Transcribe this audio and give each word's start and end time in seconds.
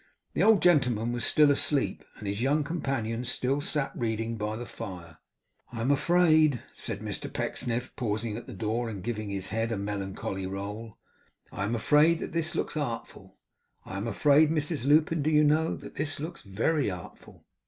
The 0.33 0.41
old 0.41 0.63
gentleman 0.63 1.11
was 1.11 1.25
still 1.25 1.51
asleep, 1.51 2.03
and 2.17 2.27
his 2.27 2.41
young 2.41 2.63
companion 2.63 3.23
still 3.23 3.61
sat 3.61 3.91
reading 3.95 4.35
by 4.35 4.55
the 4.55 4.65
fire. 4.65 5.19
'I 5.71 5.81
am 5.81 5.91
afraid,' 5.91 6.59
said 6.73 7.01
Mr 7.01 7.31
Pecksniff, 7.31 7.95
pausing 7.95 8.35
at 8.35 8.47
the 8.47 8.55
door, 8.55 8.89
and 8.89 9.03
giving 9.03 9.29
his 9.29 9.49
head 9.49 9.71
a 9.71 9.77
melancholy 9.77 10.47
roll, 10.47 10.97
'I 11.51 11.63
am 11.65 11.75
afraid 11.75 12.17
that 12.17 12.31
this 12.33 12.55
looks 12.55 12.75
artful. 12.75 13.37
I 13.85 13.95
am 13.95 14.07
afraid, 14.07 14.49
Mrs 14.49 14.87
Lupin, 14.87 15.21
do 15.21 15.29
you 15.29 15.43
know, 15.43 15.75
that 15.75 15.97
this 15.97 16.19
looks 16.19 16.41
very 16.41 16.89
artful! 16.89 17.45